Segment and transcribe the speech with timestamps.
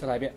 [0.00, 0.32] 再来一遍。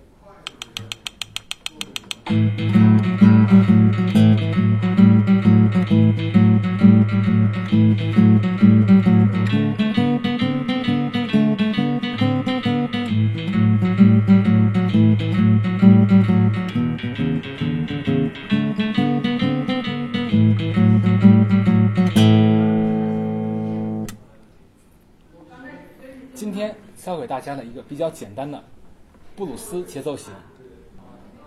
[26.35, 28.61] 今天教给大家的一个比较简单的
[29.35, 30.31] 布鲁斯节奏型，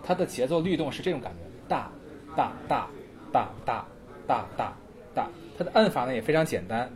[0.02, 1.90] 它的节奏律动是这种感觉：大、
[2.36, 2.90] 大、大、
[3.32, 3.86] 大、大、
[4.27, 4.77] 大、大、
[5.14, 5.30] 大。
[5.56, 6.91] 它的按法呢也非常简单，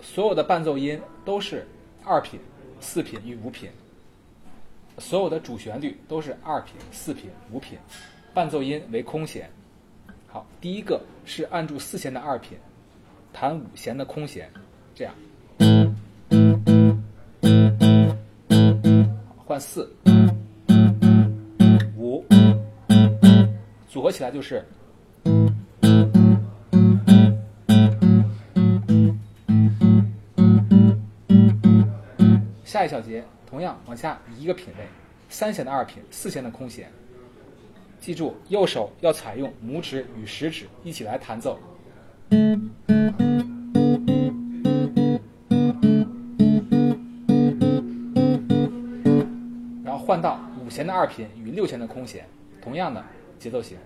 [0.00, 1.66] 所有的伴奏音都是
[2.04, 2.40] 二品、
[2.80, 3.68] 四品与五品，
[4.98, 7.78] 所有的主旋律都是二品、四品、五品，
[8.32, 9.50] 伴奏音为空弦。
[10.28, 12.56] 好，第一个是按住四弦的二品，
[13.32, 14.50] 弹五弦的空弦，
[14.94, 15.14] 这样。
[19.58, 19.92] 四、
[21.96, 22.24] 五，
[23.88, 24.64] 组合起来就是。
[32.64, 34.84] 下一小节同样往下一个品位，
[35.28, 36.88] 三弦的二品，四弦的空弦。
[37.98, 41.58] 记住，右手要采用拇指与食指一起来弹奏。
[50.08, 52.24] 换到五弦的二品与六弦的空弦，
[52.62, 53.04] 同样的
[53.38, 53.76] 节奏型。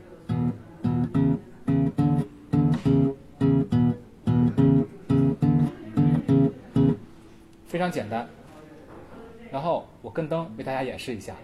[7.66, 8.24] 非常简单。
[9.50, 11.34] 然后我跟灯为大家演示一下。